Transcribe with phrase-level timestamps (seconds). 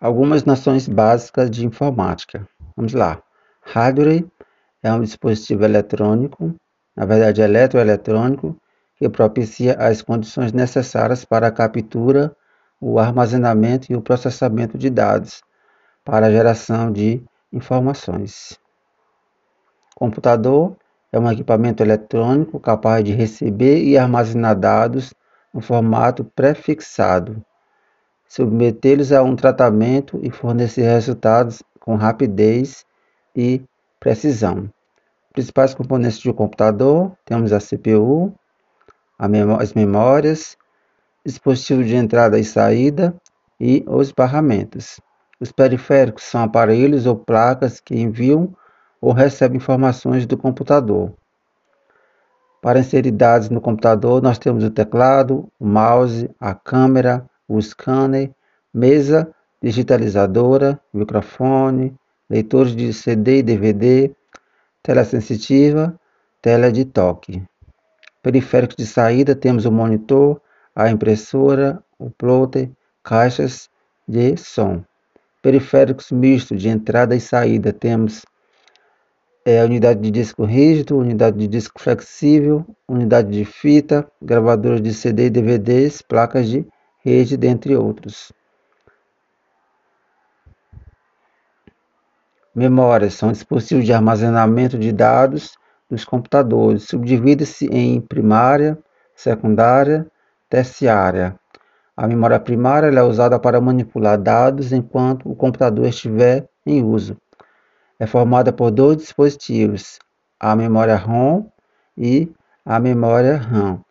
[0.00, 2.46] Algumas noções básicas de informática.
[2.76, 3.22] Vamos lá.
[3.62, 4.26] Hardware
[4.82, 6.54] é um dispositivo eletrônico,
[6.96, 8.56] na verdade eletroeletrônico,
[8.96, 12.36] que propicia as condições necessárias para a captura,
[12.80, 15.42] o armazenamento e o processamento de dados
[16.04, 17.22] para a geração de
[17.52, 18.58] informações.
[19.94, 20.76] Computador
[21.12, 25.14] é um equipamento eletrônico capaz de receber e armazenar dados
[25.52, 27.42] no formato prefixado
[28.34, 32.84] submetê-los a um tratamento e fornecer resultados com rapidez
[33.36, 33.62] e
[34.00, 34.68] precisão.
[35.32, 38.34] Principais componentes de um computador: temos a CPU,
[39.16, 39.26] a
[39.60, 40.56] as memórias,
[41.24, 43.14] dispositivo de entrada e saída
[43.60, 45.00] e os barramentos.
[45.38, 48.52] Os periféricos são aparelhos ou placas que enviam
[49.00, 51.12] ou recebem informações do computador.
[52.60, 57.24] Para inserir dados no computador, nós temos o teclado, o mouse, a câmera,
[57.56, 58.30] o scanner,
[58.72, 61.94] mesa digitalizadora, microfone,
[62.28, 64.14] leitores de CD e DVD,
[64.82, 65.98] tela sensitiva,
[66.42, 67.42] tela de toque.
[68.22, 70.40] Periféricos de saída temos o monitor,
[70.74, 72.70] a impressora, o plotter,
[73.02, 73.70] caixas
[74.06, 74.84] de som.
[75.42, 78.24] Periféricos mistos de entrada e saída temos
[79.44, 85.26] é, unidade de disco rígido, unidade de disco flexível, unidade de fita, gravadores de CD
[85.26, 86.66] e DVDs, placas de
[87.04, 88.32] rede, dentre outros.
[92.54, 95.58] Memórias são dispositivos de armazenamento de dados
[95.90, 96.84] dos computadores.
[96.84, 98.78] Subdivide-se em primária,
[99.14, 100.06] secundária,
[100.48, 101.38] terciária.
[101.96, 107.16] A memória primária é usada para manipular dados enquanto o computador estiver em uso.
[107.98, 109.98] É formada por dois dispositivos,
[110.38, 111.46] a memória ROM
[111.96, 112.32] e
[112.64, 113.84] a memória RAM.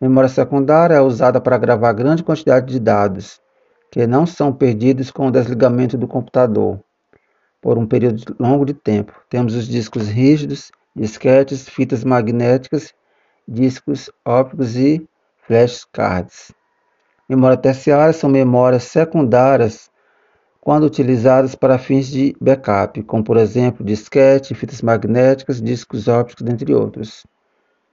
[0.00, 3.40] Memória secundária é usada para gravar grande quantidade de dados,
[3.90, 6.80] que não são perdidos com o desligamento do computador
[7.62, 9.14] por um período longo de tempo.
[9.30, 12.92] Temos os discos rígidos, disquetes, fitas magnéticas,
[13.46, 15.08] discos ópticos e
[15.46, 16.52] flashcards.
[17.28, 19.90] Memória terciária são memórias secundárias
[20.60, 26.74] quando utilizadas para fins de backup, como por exemplo disquete, fitas magnéticas, discos ópticos, dentre
[26.74, 27.26] outros.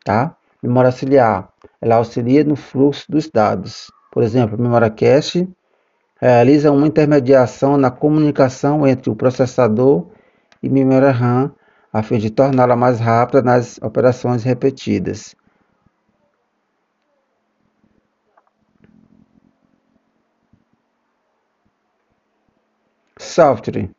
[0.04, 0.36] Tá?
[0.62, 1.52] Memória auxiliar
[1.82, 3.92] ela auxilia no fluxo dos dados.
[4.12, 5.50] Por exemplo, a memória cache
[6.22, 10.08] realiza uma intermediação na comunicação entre o processador
[10.62, 11.52] e memória RAM,
[11.92, 15.36] a fim de torná-la mais rápida nas operações repetidas.
[23.18, 23.90] Software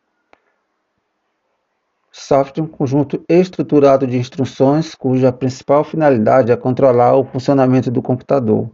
[2.33, 8.01] software é um conjunto estruturado de instruções cuja principal finalidade é controlar o funcionamento do
[8.01, 8.71] computador.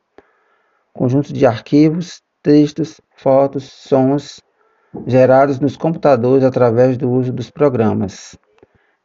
[0.93, 4.41] Conjunto de arquivos, textos, fotos, sons
[5.09, 8.39] gerados nos computadores através do uso dos programas.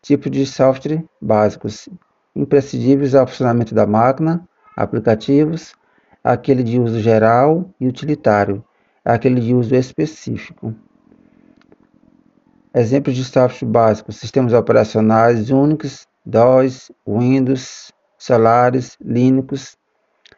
[0.04, 1.90] Tipos de software básicos
[2.36, 4.48] imprescindíveis ao funcionamento da máquina,
[4.78, 5.74] aplicativos,
[6.24, 8.64] aquele de uso geral e utilitário,
[9.04, 10.76] aquele de uso específico.
[12.76, 19.78] Exemplos de software básicos: sistemas operacionais Unix, DOS, Windows, Solaris, Linux.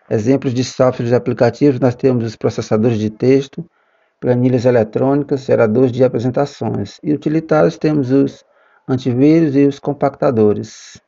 [0.10, 3.66] Exemplos de softwares aplicativos: nós temos os processadores de texto,
[4.20, 7.00] planilhas eletrônicas, geradores de apresentações.
[7.02, 8.44] E utilitários temos os
[8.86, 11.02] antivírus e os compactadores.